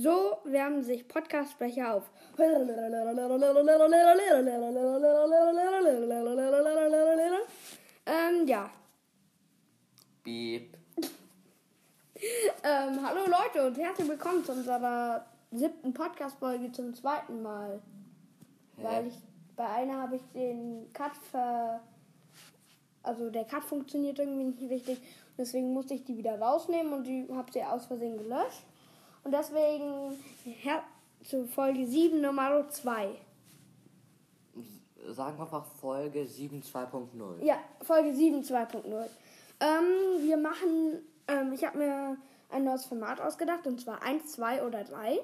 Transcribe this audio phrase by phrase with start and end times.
[0.00, 2.08] So wärmen sich Podcast-Sprecher auf.
[8.06, 8.70] Ähm, ja.
[10.22, 10.78] Beep.
[12.62, 17.82] Ähm, hallo Leute und herzlich willkommen zu unserer siebten Podcast-Folge zum zweiten Mal.
[18.76, 18.84] Hä?
[18.84, 19.14] Weil ich
[19.56, 21.80] bei einer habe ich den Cut ver.
[23.02, 25.00] Also der Cut funktioniert irgendwie nicht richtig.
[25.36, 28.62] Deswegen musste ich die wieder rausnehmen und die habe sie aus Versehen gelöscht.
[29.24, 30.82] Und deswegen her
[31.24, 33.14] zu Folge 7 Nummer 2.
[35.08, 37.44] Sagen wir einfach Folge 7.2.0.
[37.44, 39.06] Ja, Folge 7 2.0.
[39.60, 41.02] Ähm, wir machen.
[41.26, 42.16] Ähm, ich habe mir
[42.50, 45.20] ein neues Format ausgedacht und zwar 1, 2 oder 3.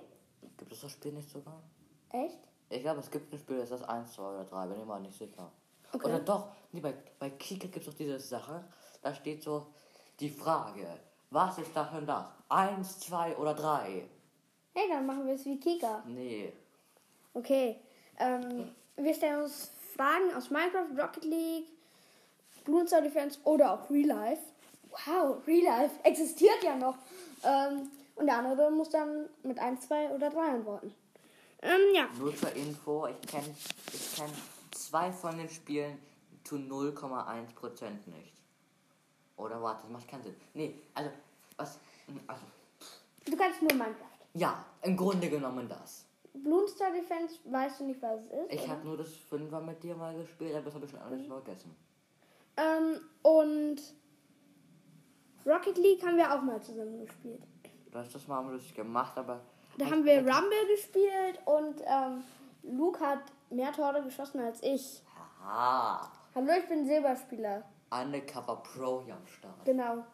[0.57, 1.63] Gibt es das Spiel nicht sogar?
[2.11, 2.39] Echt?
[2.71, 4.87] Ich glaube, es gibt ein Spiel, das ist das 1, 2 oder 3, bin ich
[4.87, 5.51] mir nicht sicher.
[5.93, 6.07] Okay.
[6.07, 8.65] Oder doch, nee, bei, bei Kika gibt es doch diese Sache,
[9.01, 9.69] da steht so
[10.19, 10.87] die Frage,
[11.35, 12.25] was ist das und das?
[12.49, 14.09] 1, 2 oder 3?
[14.73, 16.03] Hey, dann machen wir es wie Kika.
[16.07, 16.53] Nee.
[17.35, 17.81] Okay.
[18.19, 21.67] Ähm, wir stellen uns Fragen aus Minecraft, Rocket League,
[22.65, 24.43] Bloons Star Defense oder auch Real Life.
[24.91, 26.97] Wow, Real Life existiert ja noch.
[27.43, 30.95] Ähm, und der andere muss dann mit 1, 2 oder 3 antworten.
[31.63, 32.09] Ähm, ja.
[32.19, 33.55] Nur zur Info, ich kenne
[33.93, 34.31] ich kenn
[34.71, 35.99] zwei von den Spielen
[36.45, 37.45] zu 0,1%
[38.07, 38.34] nicht.
[39.37, 40.37] Oder warte, das macht keinen Sinn.
[40.55, 41.11] Nee, also,
[41.57, 41.79] was,
[42.27, 42.43] also,
[43.25, 44.05] Du kannst nur Minecraft.
[44.35, 46.05] ja, im Grunde genommen das.
[46.35, 48.53] Bloons Star Defense weißt du nicht, was es ist.
[48.53, 51.27] Ich habe nur das Fünfer mit dir mal gespielt, aber das habe ich schon alles
[51.27, 51.75] vergessen.
[52.57, 53.81] Ähm, und
[55.47, 57.43] Rocket League haben wir auch mal zusammen gespielt.
[57.91, 59.41] Du hast das mal haben wir das gemacht, aber.
[59.79, 62.25] Da haben wir Rumble gespielt und ähm,
[62.63, 65.03] Luke hat mehr Tore geschossen als ich.
[65.45, 66.11] Haha.
[66.35, 67.63] Hallo, ich bin Silberspieler.
[67.91, 69.65] Undercover Pro hier am Start.
[69.65, 70.05] Genau.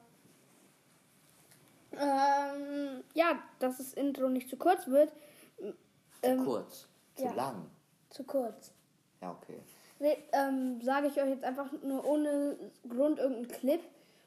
[1.93, 5.13] Ähm, ja, dass das Intro nicht zu kurz wird.
[6.23, 6.87] Ähm, Kurz.
[7.17, 7.33] Zu ja.
[7.33, 7.67] lang.
[8.11, 8.73] Zu kurz.
[9.21, 9.61] Ja, okay.
[9.99, 12.57] Nee, ähm, sage ich euch jetzt einfach nur ohne
[12.89, 13.81] Grund irgendeinen Clip.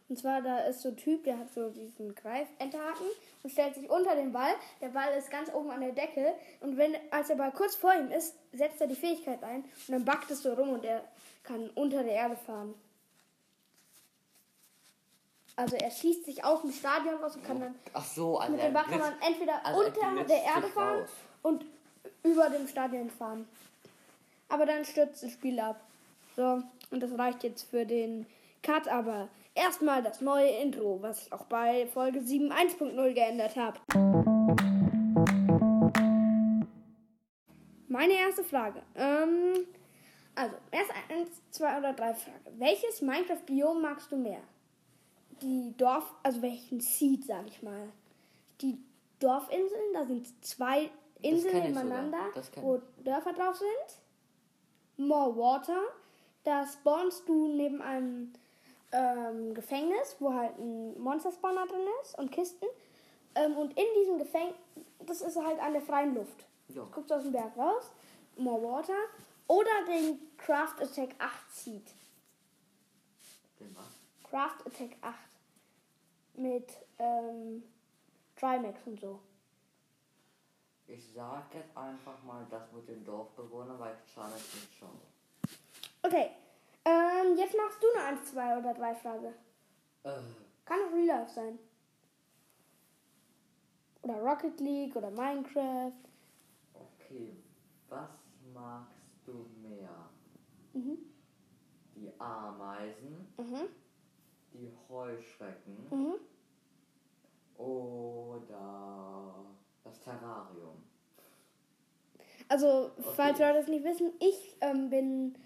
[0.09, 3.07] Und zwar, da ist so ein Typ, der hat so diesen Greif-Enterhaken
[3.41, 4.53] und stellt sich unter den Ball.
[4.81, 6.35] Der Ball ist ganz oben an der Decke.
[6.59, 9.89] Und wenn, als der Ball kurz vor ihm ist, setzt er die Fähigkeit ein und
[9.89, 11.03] dann backt es so rum und er
[11.43, 12.75] kann unter der Erde fahren.
[15.55, 18.63] Also er schießt sich aus dem Stadion raus und kann dann Ach so, also mit
[18.63, 21.09] dem man entweder also er unter der Erde fahren raus.
[21.43, 21.65] und
[22.23, 23.47] über dem Stadion fahren.
[24.49, 25.79] Aber dann stürzt das Spiel ab.
[26.35, 28.25] So, und das reicht jetzt für den
[28.63, 33.79] Cut, aber erstmal das neue Intro, was ich auch bei Folge 7 1.0 geändert habe.
[37.87, 38.81] Meine erste Frage.
[38.95, 39.67] Ähm,
[40.33, 42.39] also, erst eins, zwei oder drei Fragen.
[42.57, 44.41] Welches Minecraft-Biom magst du mehr?
[45.43, 47.91] Die Dorf, also welchen Seed, sag ich mal.
[48.61, 48.77] Die
[49.19, 50.89] Dorfinseln, da sind zwei
[51.21, 55.07] Inseln nebeneinander, Das wo Dörfer drauf sind.
[55.07, 55.81] More Water,
[56.43, 58.33] da spawnst du neben einem
[58.91, 62.65] ähm, Gefängnis, wo halt ein Monster-Spawner drin ist und Kisten.
[63.35, 64.55] Ähm, und in diesem Gefängnis,
[65.05, 66.45] das ist halt an der freien Luft.
[66.69, 66.83] Ja.
[66.91, 67.91] Guckst aus dem Berg raus,
[68.37, 68.97] More Water.
[69.47, 71.83] Oder den Craft Attack 8 Seed.
[73.59, 74.29] Den was?
[74.29, 75.15] Craft Attack 8.
[76.35, 77.63] Mit ähm,
[78.35, 79.19] Trimax und so.
[80.87, 84.89] Ich sag jetzt einfach mal das mit den Dorfbewohnern, weil ich Challenge nicht schaue.
[86.01, 86.31] Okay.
[86.85, 89.33] Ähm, jetzt machst du eine 1, 2 oder 3 Frage.
[90.03, 90.09] Äh,
[90.65, 91.57] Kann auch Real Life sein.
[94.01, 95.93] Oder Rocket League oder Minecraft.
[96.73, 97.37] okay.
[97.87, 98.09] Was
[98.53, 100.09] magst du mehr?
[100.73, 100.97] Mhm.
[101.95, 103.69] Die Ameisen, Mhm.
[104.53, 106.13] Die Heuschrecken Mhm.
[107.57, 109.35] oder
[109.83, 110.83] das Terrarium?
[112.49, 115.37] Also, falls Leute das nicht wissen, ich ähm, bin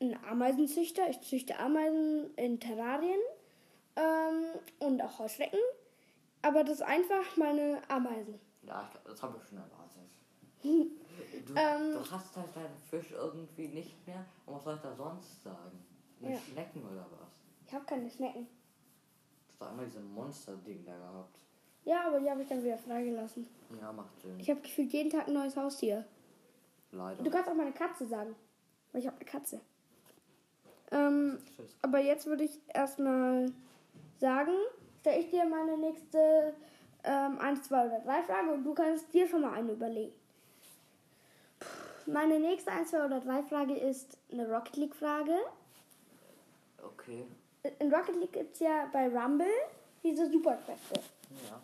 [0.00, 1.08] ein Ameisenzüchter.
[1.10, 3.18] Ich züchte Ameisen in Terrarien
[3.96, 4.44] ähm,
[4.78, 5.58] und auch Heuschrecken.
[6.42, 8.38] Aber das ist einfach meine Ameisen.
[8.62, 9.78] Ja, das habe ich schon erwartet.
[11.46, 11.92] Du, Ähm.
[11.94, 14.24] du hast halt deinen Fisch irgendwie nicht mehr.
[14.46, 15.84] Und was soll ich da sonst sagen?
[16.22, 16.38] Eine Ja.
[16.40, 17.27] Schnecken oder was?
[17.68, 18.46] Ich habe keine Schnecken.
[18.46, 21.38] Du hast einmal diese Monster-Ding da gehabt.
[21.84, 23.46] Ja, aber die habe ich dann wieder freigelassen.
[23.78, 24.40] Ja, macht Sinn.
[24.40, 26.04] Ich habe gefühlt jeden Tag ein neues Haustier.
[26.92, 27.22] Leider.
[27.22, 28.34] Du kannst auch meine Katze sagen.
[28.90, 29.60] Weil ich habe eine Katze.
[30.90, 31.38] Ähm,
[31.82, 33.52] aber jetzt würde ich erstmal
[34.18, 34.52] sagen,
[35.00, 36.54] stelle ich dir meine nächste
[37.04, 40.14] ähm, 1, 2 oder 3 Frage und du kannst dir schon mal eine überlegen.
[41.60, 45.36] Puh, Meine nächste 1, 2 oder 3 Frage ist eine Rocket League Frage.
[46.82, 47.26] Okay.
[47.78, 49.46] In Rocket League gibt es ja bei Rumble
[50.02, 51.00] diese Superkräfte.
[51.48, 51.60] Ja.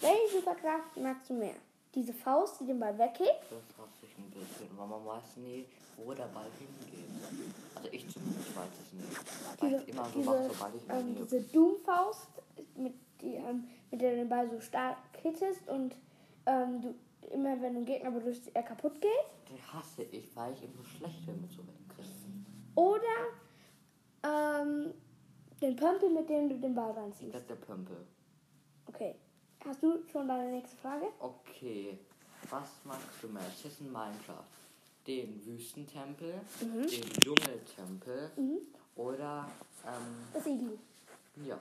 [0.00, 1.54] Welche Superkraft magst du mehr?
[1.94, 3.42] Diese Faust, die den Ball weghebt?
[3.50, 5.66] Das hasse ich ein bisschen, weil man weiß nie,
[5.96, 7.08] wo der Ball hingeht.
[7.74, 9.60] Also ich zumindest weiß es nicht.
[9.60, 12.28] Weil Diese, ich immer so diese, mache, sobald ich ähm, diese Doom-Faust,
[12.76, 15.96] mit, die, ähm, mit der du den Ball so stark hittest und
[16.44, 16.94] ähm, du
[17.32, 19.10] immer, wenn du einen Gegner berührst, er kaputt geht.
[19.48, 22.46] Die hasse ich, weil ich eben so schlecht bin mit so Wegkriegen.
[22.74, 23.00] Oder
[24.22, 24.92] ähm,
[25.60, 27.30] den Pömpel, mit dem du den Ball Ich reinziehst.
[27.32, 27.96] glaube der Pömpel.
[28.86, 29.14] Okay.
[29.64, 31.06] Hast du schon deine nächste Frage?
[31.18, 31.98] Okay,
[32.50, 33.42] was magst du mehr?
[33.52, 34.44] Es ist in Minecraft.
[35.06, 36.86] Den Wüstentempel, Mhm.
[36.86, 38.30] den Dschungeltempel
[38.96, 39.48] oder,
[39.84, 40.72] ähm, Das Iglu.
[41.44, 41.58] ja.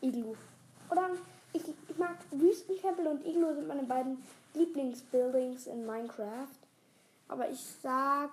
[0.00, 0.34] Iglu.
[0.90, 1.10] Oder
[1.52, 4.22] ich, ich mag Wüstentempel und Iglu sind meine beiden
[4.54, 6.48] Lieblingsbuildings in Minecraft.
[7.28, 8.30] Aber ich sag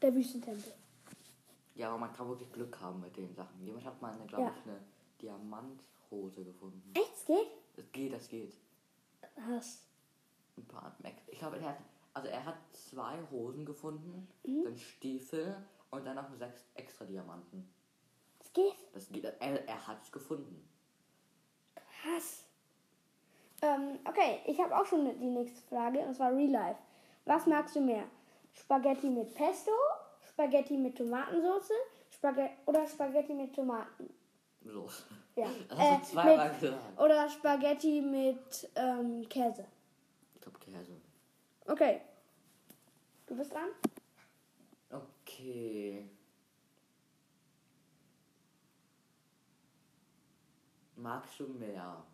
[0.00, 0.72] der Wüstentempel.
[1.80, 3.64] Ja, aber man kann wirklich Glück haben mit den Sachen.
[3.64, 4.50] Jemand hat mal, glaube Ja.
[4.54, 4.80] ich, eine
[5.22, 6.92] Diamanthose gefunden.
[6.94, 7.10] Echt?
[7.14, 7.48] Es geht?
[7.78, 8.52] Es geht, das geht.
[9.48, 9.86] Was?
[10.58, 11.14] Ein paar Mac.
[11.28, 11.78] Ich glaube, er hat,
[12.12, 14.64] also er hat zwei Hosen gefunden, Mhm.
[14.64, 15.56] dann Stiefel
[15.90, 17.66] und dann noch sechs extra Diamanten.
[18.40, 18.74] Es geht?
[18.92, 20.68] Das geht, er, er hat es gefunden.
[22.02, 22.44] Krass.
[23.62, 26.80] Ähm, okay, ich habe auch schon die nächste Frage und zwar Real Life.
[27.24, 28.04] Was magst du mehr?
[28.52, 29.70] Spaghetti mit Pesto,
[30.32, 31.72] Spaghetti mit Tomatensauce
[32.10, 34.08] Spaghetti oder Spaghetti mit Tomaten?
[34.64, 34.88] So.
[35.36, 35.46] Ja.
[35.68, 39.66] Du zweimal mit, oder Spaghetti mit ähm, Käse.
[40.34, 40.96] Ich glaube Käse.
[41.66, 42.00] Okay.
[43.26, 43.68] Du bist dran?
[44.90, 46.10] Okay.
[50.96, 52.04] Magst du mehr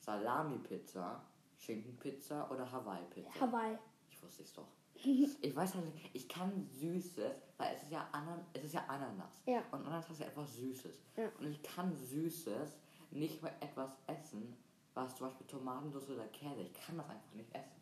[0.00, 1.20] Salami-Pizza,
[1.56, 3.40] Schinkenpizza oder Hawaii-Pizza?
[3.40, 3.76] Hawaii.
[4.10, 4.68] Ich wusste es doch.
[5.04, 8.84] Ich weiß halt nicht, ich kann Süßes, weil es ist ja, Anan es ist ja
[8.88, 9.32] Ananas.
[9.46, 9.62] Ja.
[9.70, 10.98] Und Ananas ist ja etwas Süßes.
[11.16, 11.28] Ja.
[11.38, 12.76] Und ich kann Süßes
[13.10, 14.56] nicht mal etwas essen,
[14.94, 16.62] was zum Beispiel Tomatensauce oder Käse.
[16.62, 17.80] Ich kann das einfach nicht essen.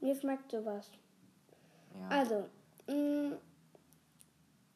[0.00, 0.90] Mir schmeckt sowas.
[1.94, 2.08] Ja.
[2.08, 2.48] Also,
[2.88, 3.36] mh,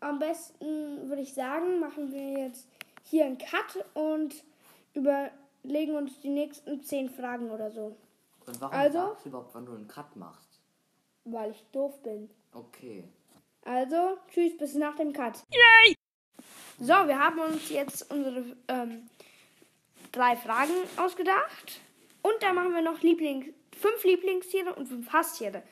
[0.00, 2.68] am besten würde ich sagen, machen wir jetzt
[3.04, 4.44] hier einen Cut und
[4.92, 7.96] überlegen uns die nächsten zehn Fragen oder so.
[8.46, 10.43] Und warum also- sagst du überhaupt, wann du einen Cut machst?
[11.24, 12.30] Weil ich doof bin.
[12.52, 13.04] Okay.
[13.64, 15.42] Also, tschüss, bis nach dem Cut.
[15.50, 15.94] Yay!
[16.78, 19.08] So, wir haben uns jetzt unsere ähm,
[20.12, 21.80] drei Fragen ausgedacht.
[22.22, 25.62] Und da machen wir noch Liebling fünf Lieblingstiere und fünf Hasstiere.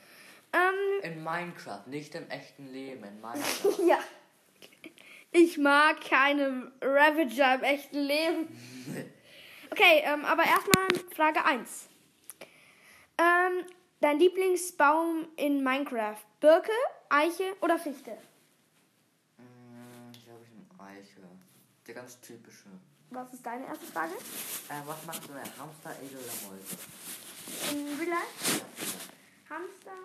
[0.53, 3.05] Ähm, In Minecraft, nicht im echten Leben.
[3.05, 3.87] In Minecraft.
[3.87, 3.99] ja.
[5.33, 8.49] Ich mag keine Ravager im echten Leben.
[9.71, 11.89] Okay, ähm, aber erstmal Frage 1.
[13.17, 13.65] Ähm,
[14.03, 16.19] dein Lieblingsbaum in Minecraft?
[16.41, 16.73] Birke,
[17.09, 18.19] Eiche oder Fichte?
[19.39, 21.21] Mm, ich glaube, ich ein Eiche.
[21.87, 22.67] Der ganz typische.
[23.11, 24.13] Was ist deine erste Frage?
[24.69, 25.45] Äh, was machst du mehr?
[25.59, 26.77] Hamster, Esel oder Mäuse?
[27.71, 28.65] In Real Life?
[29.49, 29.97] Hamster?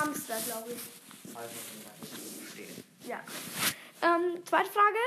[0.00, 0.80] Hamster, glaube ich.
[1.36, 1.54] Also,
[2.52, 2.82] stehen.
[3.06, 3.20] Ja.
[4.00, 4.98] Ähm, zweite Frage.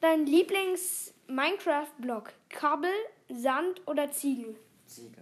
[0.00, 2.32] Dein Lieblings-Minecraft-Block?
[2.48, 2.90] Kabel,
[3.28, 4.58] Sand oder Ziegel?
[4.86, 5.20] Ziege.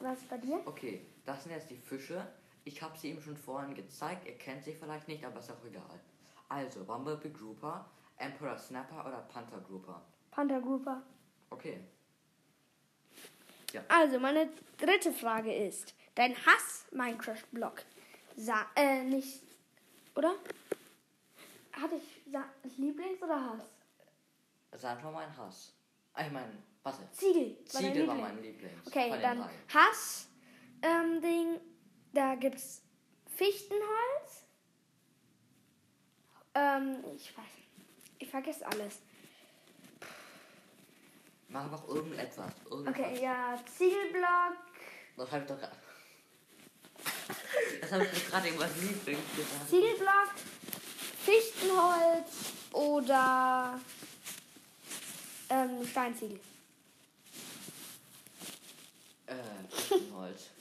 [0.00, 0.60] Was ist bei dir?
[0.64, 2.26] Okay, das sind jetzt die Fische.
[2.64, 4.26] Ich habe sie ihm schon vorhin gezeigt.
[4.26, 6.00] Ihr kennt sie vielleicht nicht, aber ist auch egal.
[6.48, 7.84] Also, Bumblebee Grouper,
[8.16, 10.02] Emperor Snapper oder Panther Grouper.
[10.30, 11.02] Panther Grouper.
[11.50, 11.80] Okay.
[13.88, 17.82] Also, meine dritte Frage ist: Dein Hass-Minecraft-Block?
[18.36, 19.42] Sa äh, nicht.
[20.14, 20.34] Oder?
[21.72, 22.44] Hatte ich Sa
[22.76, 24.80] Lieblings- oder Hass?
[24.80, 25.72] Sand war mein Hass.
[26.18, 26.52] Ich meine,
[26.88, 27.12] warte.
[27.12, 27.56] Ziegel.
[27.72, 28.86] war Ziegel war mein Lieblings.
[28.86, 29.50] Okay, dann drei.
[29.74, 30.28] Hass.
[30.82, 31.60] Ähm, Ding.
[32.12, 32.82] Da gibt's
[33.36, 34.46] Fichtenholz.
[36.54, 37.68] Ähm, ich weiß nicht.
[38.18, 39.00] Ich vergesse alles.
[41.48, 42.52] Mach einfach irgendetwas.
[42.70, 43.06] irgendetwas.
[43.06, 44.56] Okay, ja, Ziegelblock.
[45.16, 45.58] Das habe ich doch.
[47.80, 49.68] Das habe ich doch gerade irgendwas Lieblings gesagt.
[49.68, 50.30] Ziegelblock,
[51.24, 53.80] Fichtenholz oder
[55.50, 56.40] ähm, Steinziegel.
[59.28, 60.48] Äh, Fichtenholz.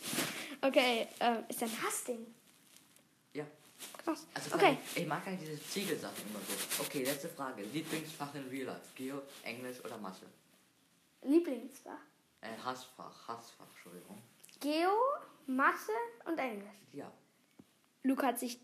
[0.59, 2.25] Okay, ähm, ist ein Hassding.
[3.33, 3.45] Ja.
[4.03, 4.25] Krass.
[4.33, 6.83] Also Okay, ich mag halt diese Ziegelsachen immer so.
[6.83, 7.61] Okay, letzte Frage.
[7.61, 8.81] Lieblingsfach in Real Life?
[8.95, 10.25] Geo, Englisch oder Mathe?
[11.21, 11.99] Lieblingsfach.
[12.41, 14.17] Äh, Hassfach, Hassfach, Entschuldigung.
[14.59, 14.97] Geo,
[15.45, 15.91] Mathe
[16.25, 16.67] und Englisch.
[16.93, 17.11] Ja.
[18.01, 18.57] Luke hat sich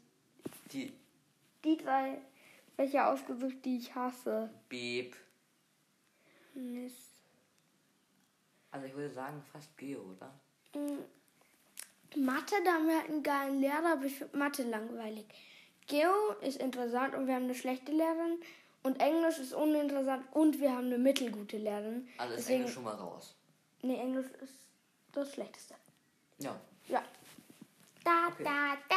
[0.71, 0.91] Die
[1.63, 2.17] die drei
[2.75, 4.49] Fächer ausgesucht, die ich hasse.
[4.67, 5.15] Beep.
[6.55, 7.12] Mist.
[8.73, 10.33] Also ich würde sagen fast Geo, oder?
[10.73, 15.25] Mm, Mathe, da haben wir halt einen geilen Lehrer, aber ich finde Mathe langweilig.
[15.87, 18.41] Geo ist interessant und wir haben eine schlechte Lehrerin.
[18.81, 22.09] Und Englisch ist uninteressant und wir haben eine mittelgute Lehrerin.
[22.17, 23.35] Also ist Deswegen, Englisch schon mal raus.
[23.83, 24.55] Nee, Englisch ist
[25.13, 25.75] das Schlechteste.
[26.39, 26.59] Ja.
[26.89, 27.03] Ja.
[28.03, 28.43] Da, Okay.
[28.43, 28.95] da, da.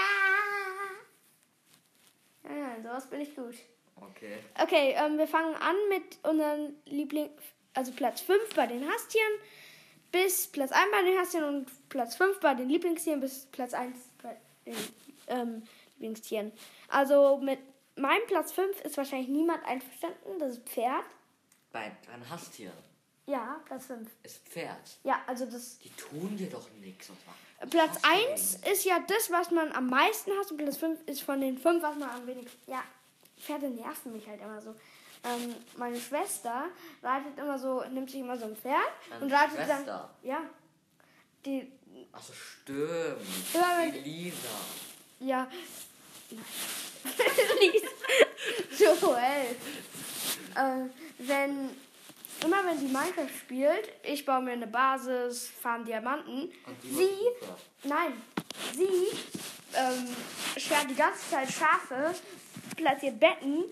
[2.53, 3.55] Ja, sowas bin ich gut.
[3.97, 4.39] Okay.
[4.61, 7.31] Okay, ähm, wir fangen an mit unseren Liebling,
[7.75, 9.33] also Platz 5 bei den Haustieren
[10.13, 13.97] bis Platz 1 bei den Haustieren und Platz 5 bei den Lieblingstieren bis Platz 1
[14.23, 14.77] bei den
[15.29, 15.63] ähm,
[15.99, 16.53] Lieblingstieren.
[16.89, 17.59] Also mit
[17.97, 21.05] meinem Platz 5 ist wahrscheinlich niemand einverstanden, das ist Pferd.
[21.73, 22.73] Bei deinen Haustieren
[23.27, 24.09] Ja, Platz 5.
[24.23, 24.99] ist Pferd.
[25.05, 27.11] Ja, also das Die tun dir doch nichts.
[27.71, 31.41] Platz 1 ist ja das, was man am meisten hasst und Platz 5 ist von
[31.41, 32.71] den 5, was man am wenigsten.
[32.71, 32.83] Ja,
[33.39, 34.75] Pferde nerven mich halt immer so.
[35.27, 36.67] Ähm, meine Schwester
[37.03, 38.81] reitet immer so, nimmt sich immer so ein Pferd
[39.11, 39.85] Deine und reitet Schwester?
[40.23, 40.29] dann.
[40.29, 40.41] Ja.
[41.45, 41.73] Die,
[42.13, 43.19] Achso, stimmt.
[43.55, 44.49] Ja, Die wenn- Lisa.
[45.21, 45.49] ja.
[47.61, 47.83] Lies.
[48.79, 49.57] Joel.
[50.55, 51.71] Äh, wenn,
[52.45, 56.53] immer wenn sie Minecraft spielt, ich baue mir eine Basis, farm Diamanten.
[56.67, 57.19] Und die Sie.
[57.85, 58.21] Nein,
[58.75, 59.09] sie
[59.75, 60.17] ähm,
[60.57, 62.15] schert die ganze Zeit Schafe,
[62.77, 63.65] platziert Betten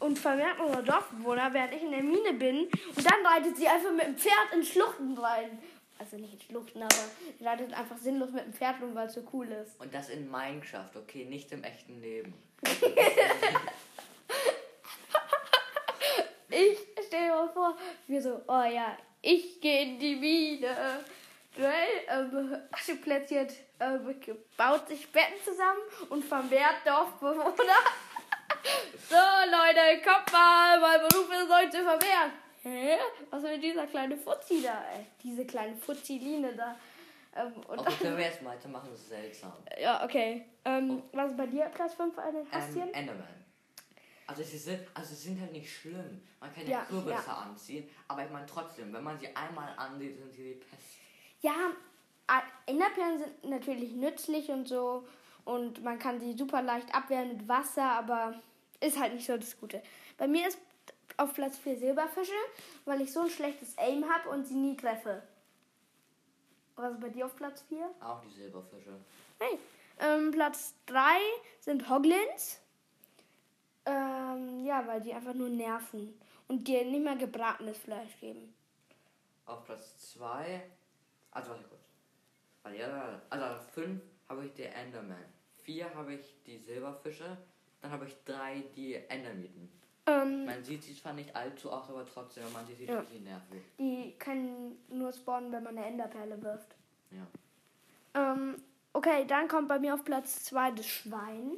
[0.00, 2.66] und vermehrt unsere Dorfbewohner, während ich in der Mine bin.
[2.96, 5.58] Und dann reitet sie einfach mit dem Pferd in Schluchten rein.
[5.98, 6.94] Also nicht in Schluchten, aber
[7.38, 9.80] sie reitet einfach sinnlos mit dem Pferd rum, weil es so cool ist.
[9.80, 12.34] Und das in Minecraft, okay, nicht im echten Leben.
[16.50, 21.04] Ich stell mir mal vor, wir so, oh ja, ich gehe in die Mine.
[21.56, 21.72] Joel
[22.08, 24.16] ähm, platziert, ähm,
[24.56, 27.82] baut sich Betten zusammen und vermehrt Dorfbewohner.
[29.08, 32.32] So, Leute, kommt mal, mein Beruf ist euch zu vermehren.
[32.62, 32.98] Hä?
[33.30, 35.06] Was will dieser kleine Fuzzi da, ey?
[35.22, 36.76] Diese kleine Fuzzi-Line da.
[37.36, 39.52] Ähm, und Okay, können wir jetzt weitermachen, das ist seltsam.
[39.80, 40.44] ja, okay.
[40.64, 42.94] Ähm, Was ist bei dir Platz 5 bei den Ähm, Haustieren?
[42.94, 43.26] Enderman.
[44.26, 46.20] Also sie, sind, also sie sind halt nicht schlimm.
[46.40, 47.34] Man kann ja, Ja, Kürbisse ja.
[47.48, 50.82] anziehen, aber ich meine trotzdem, wenn man sie einmal ansieht, sind sie die Pest.
[51.40, 51.54] Ja,
[52.66, 55.06] Enderperlen sind natürlich nützlich und so.
[55.46, 58.34] Und man kann sie super leicht abwehren mit Wasser, aber
[58.80, 59.82] ist halt nicht so das Gute.
[60.16, 60.58] Bei mir ist
[61.16, 62.32] auf Platz 4 Silberfische,
[62.84, 65.22] weil ich so ein schlechtes Aim habe und sie nie treffe.
[66.76, 67.90] Was ist bei dir auf Platz 4?
[68.00, 68.98] Auch die Silberfische.
[69.40, 69.58] Hey.
[70.00, 71.18] Ähm, Platz 3
[71.60, 72.60] sind Hoglins.
[73.84, 78.54] Ähm, ja, weil die einfach nur nerven und dir nicht mal gebratenes Fleisch geben.
[79.46, 80.62] Auf Platz 2,
[81.32, 81.80] also warte kurz.
[83.30, 85.24] Also auf 5 habe ich die Enderman.
[85.64, 87.38] 4 habe ich die Silberfische.
[87.80, 89.70] Dann habe ich 3 die Endermieten.
[90.06, 93.04] Ähm, Man sieht sie zwar nicht allzu oft, aber trotzdem, wenn man sie sieht, Ja.
[93.04, 93.62] sie nervig.
[93.78, 96.74] die können nur spawnen, wenn man eine Enderperle wirft.
[97.10, 97.26] Ja.
[98.32, 98.56] Ähm,
[98.94, 101.52] okay, dann kommt bei mir auf Platz 2 das Schwein.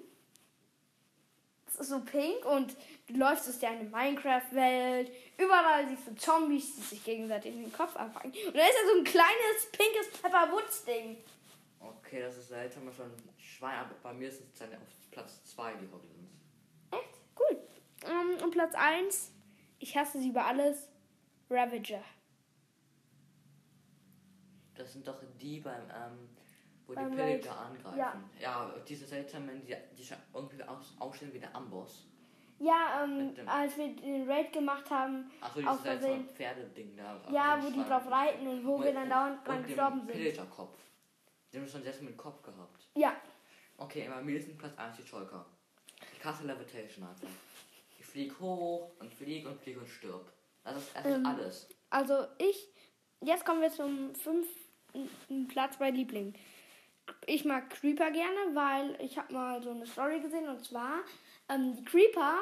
[1.66, 5.12] Das ist so pink und du läufst durch deine Minecraft-Welt.
[5.38, 8.32] Überall siehst du Zombies, die sich gegenseitig in den Kopf abfangen.
[8.32, 11.16] Und da ist ja so ein kleines pinkes Pepper Woods-Ding.
[12.10, 15.44] Okay, das ist seltsam, aber schon Schwein, aber bei mir ist es dann auf Platz
[15.44, 16.32] 2 die Hoglins.
[16.90, 17.20] Echt?
[17.38, 17.56] Cool.
[18.04, 19.32] Ähm, und Platz 1,
[19.78, 20.88] ich hasse sie über alles,
[21.48, 22.02] Ravager.
[24.74, 26.30] Das sind doch die beim, ähm,
[26.88, 27.42] wo Beim die Raid.
[27.42, 27.96] Pillager angreifen.
[27.96, 28.14] Ja.
[28.40, 32.08] ja diese seltsamen, die, die irgendwie aus, aussehen wie der Amboss.
[32.58, 36.28] Ja, ähm, als wir den Raid gemacht haben, Achso, Aus dieses Versehen.
[36.28, 37.20] Pferdeding da.
[37.30, 40.12] ja, auf wo die drauf reiten und wo wir dann dauernd dran und gestorben sind.
[40.12, 40.89] Pillager-Kopf.
[41.52, 42.88] Den haben schon selbst mit dem Kopf gehabt.
[42.94, 43.16] Ja,
[43.80, 45.46] Okay, mir ist Platz 1 die Scholker.
[46.14, 47.28] Ich hasse Levitation einfach.
[47.98, 50.30] Ich flieg hoch und flieg und flieg und stirb.
[50.62, 51.66] Das ist, das ist Ähm, alles.
[51.88, 52.68] Also ich,
[53.22, 56.34] jetzt kommen wir zum fünften Platz bei Lieblingen.
[57.26, 61.00] Ich mag Creeper gerne, weil ich habe mal so eine Story gesehen und zwar
[61.48, 62.36] ähm, die Creeper,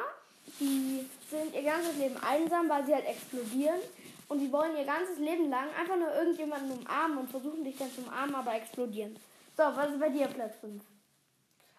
[0.59, 3.79] die sind ihr ganzes Leben einsam, weil sie halt explodieren
[4.29, 7.91] und die wollen ihr ganzes Leben lang einfach nur irgendjemanden umarmen und versuchen dich dann
[7.91, 9.17] zu umarmen, aber explodieren.
[9.57, 10.83] So, was ist bei dir Platz 5?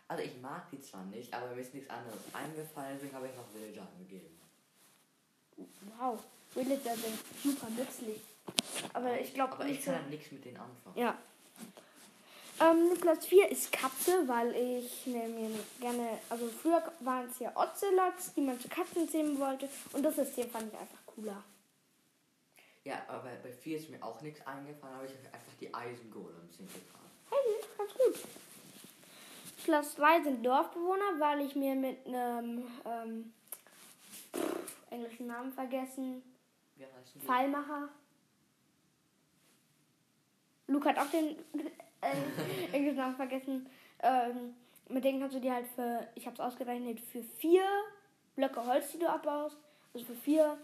[0.08, 3.36] Also ich mag die zwar nicht, aber mir ist nichts anderes eingefallen, deswegen habe ich
[3.36, 4.40] noch Villager angegeben.
[6.00, 6.20] Wow,
[6.54, 8.22] Villager sind super nützlich.
[8.94, 10.98] Aber ich glaube Aber ich kann halt nichts mit denen anfangen.
[10.98, 11.16] Ja.
[12.60, 17.56] Ähm, Platz 4 ist Katze, weil ich ne, mir gerne, also früher waren es ja
[17.56, 19.70] Ocelots, die man zu Katzen zähmen wollte.
[19.94, 21.44] Und das System fand ich einfach cooler.
[22.84, 25.74] Ja, aber bei, bei 4 ist mir auch nichts eingefallen, aber ich habe einfach die
[25.74, 27.02] Eisengolems hingetan.
[27.30, 28.30] Hey, ganz gut.
[29.66, 33.34] Platz 3 sind Dorfbewohner, weil ich mir mit einem ähm,
[34.34, 36.24] pff, englischen Namen vergessen,
[36.78, 37.26] Wie heißen die?
[37.28, 37.90] Pfeilmacher.
[40.68, 41.36] Luke hat auch den
[42.02, 42.16] äh,
[42.72, 43.70] englischen Namen vergessen.
[44.02, 44.56] Ähm,
[44.88, 47.66] mit denen kannst du dir halt für, ich habe es ausgerechnet, für vier
[48.36, 49.58] Blöcke Holz, die du abbaust,
[49.94, 50.58] also für vier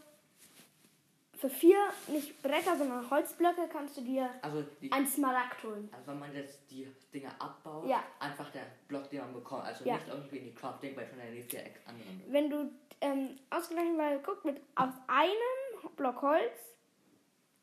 [1.38, 1.78] für vier,
[2.08, 5.90] nicht Bretter, sondern Holzblöcke, kannst du dir Also, die, ein Smaragd holen.
[5.94, 8.04] also wenn man jetzt die Dinge abbaut, Ja.
[8.20, 9.64] einfach der Block, den man bekommt.
[9.66, 9.96] Also Ja.
[9.96, 12.24] nicht irgendwie in die Crafting, weil schon die vier Eck anderen.
[12.28, 16.58] Wenn du ähm, ausgerechnet mal guck, mit aus einem Block Holz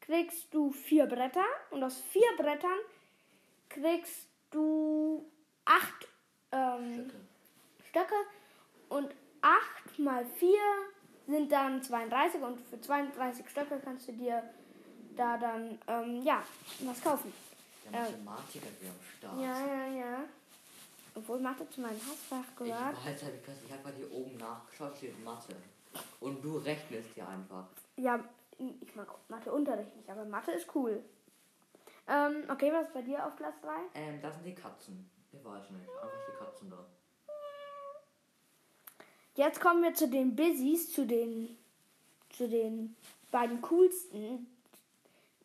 [0.00, 2.78] kriegst du vier Bretter und aus vier Brettern
[3.68, 5.24] kriegst du
[5.64, 6.08] acht
[6.52, 7.20] ähm, Stöcke.
[7.88, 8.14] Stöcke
[8.90, 10.50] und 8 mal 4
[11.26, 14.42] sind dann 32 und für 32 Stöcke kannst du dir
[15.16, 16.42] da dann, ähm, ja,
[16.80, 17.32] was kaufen.
[17.84, 18.00] Der.
[18.00, 19.40] Mathematiker wieder am Start.
[19.40, 20.24] Ja, ja, ja.
[21.14, 22.96] Obwohl Mathe zu meinem Hassfach Ich gehört.
[22.96, 23.34] weiß halt,
[23.66, 25.54] ich habe gerade hier oben nachgeschaut, steht Mathe.
[26.20, 27.66] Und du rechnest hier einfach.
[27.96, 28.18] Ja,
[28.80, 31.02] ich mag Matheunterricht nicht, aber Mathe ist cool.
[32.08, 33.68] Ähm, okay, was ist bei dir auf Platz 3?
[33.94, 35.08] Ähm, das sind die Katzen.
[35.32, 35.88] Ich weiß nicht.
[35.88, 36.78] Einfach die Katzen da.
[39.34, 41.56] Jetzt kommen wir zu den Busies, zu den,
[42.36, 42.94] zu den
[43.30, 44.46] beiden coolsten,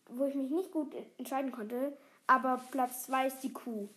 [0.10, 1.98] wo ich mich nicht gut entscheiden konnte.
[2.28, 3.88] Aber Platz 2 ist die Kuh.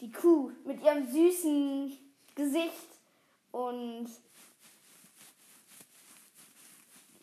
[0.00, 1.96] Die Kuh mit ihrem süßen
[2.34, 2.88] Gesicht
[3.52, 4.08] und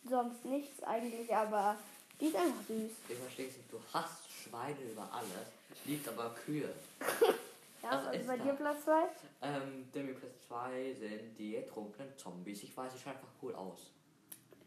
[0.08, 1.76] sonst nichts eigentlich, aber
[2.20, 2.90] die ist einfach süß.
[3.08, 3.72] Ich verstehe es nicht.
[3.72, 5.48] Du hasst Schweine über alles,
[5.84, 6.68] liebst aber Kühe.
[7.82, 8.44] Ja, Was was ist ist bei da?
[8.44, 9.02] dir Platz 2?
[9.42, 12.62] Ähm, Demi Platz 2 sind die trunkenen Zombies.
[12.62, 13.92] Ich weiß, die schauen einfach cool aus.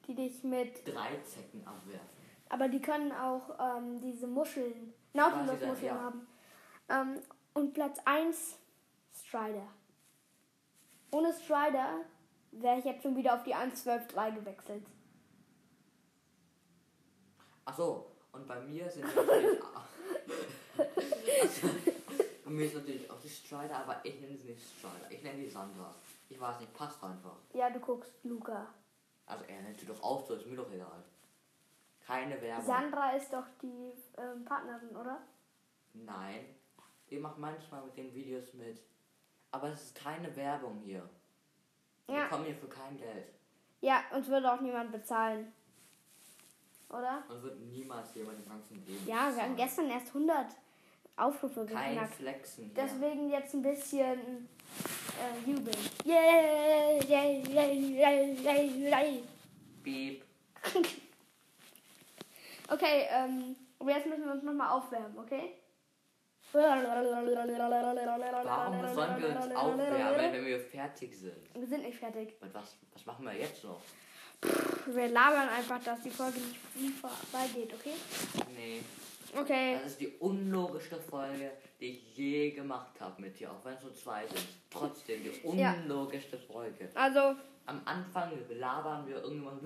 [0.07, 0.87] Die dich mit.
[0.87, 2.09] Drei Zecken abwerfen.
[2.49, 5.99] Aber die können auch ähm, diese Muscheln, Nautilus-Muscheln ja.
[5.99, 6.27] haben.
[6.89, 7.21] Ähm,
[7.53, 8.57] und Platz 1
[9.13, 9.67] Strider.
[11.11, 12.01] Ohne Strider
[12.51, 14.85] wäre ich jetzt schon wieder auf die 1.12.3 gewechselt.
[17.65, 19.59] Ach so, und bei mir sind natürlich.
[22.51, 25.09] bei mir ist natürlich auch die Strider, aber ich nenne sie nicht Strider.
[25.09, 25.93] Ich nenne die Sandra.
[26.29, 27.37] Ich weiß nicht, passt einfach.
[27.53, 28.67] Ja, du guckst Luca.
[29.25, 31.03] Also er nennt sie doch auch so, ist mir doch egal.
[32.05, 32.65] Keine Werbung.
[32.65, 35.21] Sandra ist doch die ähm, Partnerin, oder?
[35.93, 36.45] Nein.
[37.09, 38.81] Die macht manchmal mit den Videos mit.
[39.51, 41.07] Aber es ist keine Werbung hier.
[42.07, 42.23] Wir Ja.
[42.23, 43.27] bekommen hier für kein Geld.
[43.79, 45.53] Ja, uns würde auch niemand bezahlen.
[46.89, 47.23] Oder?
[47.29, 49.07] Und wird niemals jemand im ganzen Leben.
[49.07, 49.55] Ja, wir haben bezahlen.
[49.55, 50.47] gestern erst 100
[51.17, 52.15] Aufrufe Kein geknackt.
[52.15, 52.73] Flexen.
[52.73, 54.49] Deswegen jetzt ein bisschen
[55.19, 55.77] äh, jubeln.
[56.03, 59.23] Yay, yay, yay, yay, yay.
[59.83, 60.23] Beep.
[62.71, 65.55] Okay, ähm, aber jetzt müssen wir uns nochmal aufwärmen, okay?
[66.53, 66.81] Warum
[68.93, 71.53] sollen wir uns aufwärmen, wenn wir fertig sind?
[71.53, 72.35] Wir sind nicht fertig.
[72.39, 73.81] Und was, was machen wir jetzt noch?
[74.87, 76.39] Wir labern einfach, dass die Folge
[76.75, 77.93] nicht vorbeigeht, okay?
[78.55, 78.81] Nee.
[79.37, 79.77] Okay.
[79.81, 83.83] Das ist die unlogischste Folge, die ich je gemacht habe mit dir, auch wenn es
[83.83, 84.45] nur zwei sind.
[84.69, 85.73] Trotzdem die Ja.
[85.73, 86.89] unlogischste Folge.
[86.93, 87.35] Also.
[87.67, 89.59] Am Anfang labern wir irgendwann.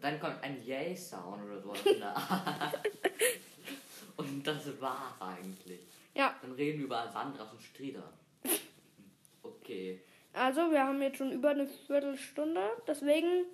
[0.00, 1.78] Dann kommt ein Yay-Sound oder sowas.
[2.14, 2.78] Art.
[4.16, 5.80] Und das war's eigentlich.
[6.14, 8.12] Ja, Dann reden wir über Sandras und Strieder.
[9.42, 10.00] Okay.
[10.32, 12.60] also wir haben jetzt schon über eine Viertelstunde.
[12.86, 13.46] Deswegen